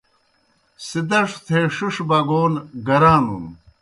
سِدَڇھوْ 0.87 1.39
تھے 1.45 1.59
ݜِݜ 1.75 1.95
بگَون 2.09 2.53
گرانُن۔ 2.87 3.43